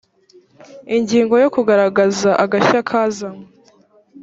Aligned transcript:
ingingo 0.97 1.33
ya 1.41 1.49
kugaragaza 1.55 2.29
agashya 2.43 2.79
kazanywe 2.89 3.45